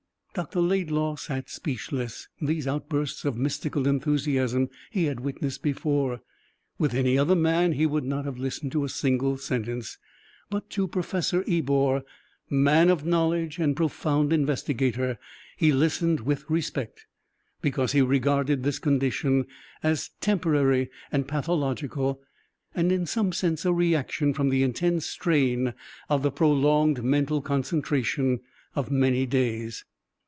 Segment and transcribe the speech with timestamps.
[0.33, 0.61] Dr.
[0.61, 2.29] Laidlaw sat speechless.
[2.41, 6.21] These outbursts of mystical enthusiasm he had witnessed before.
[6.77, 9.97] With any other man he would not have listened to a single sentence,
[10.49, 12.05] but to Professor Ebor,
[12.49, 15.19] man of knowledge and profound investigator,
[15.57, 17.07] he listened with respect,
[17.61, 19.45] because he regarded this condition
[19.83, 22.21] as temporary and pathological,
[22.73, 25.73] and in some sense a reaction from the intense strain
[26.07, 28.39] of the prolonged mental concentration
[28.75, 29.83] of many days.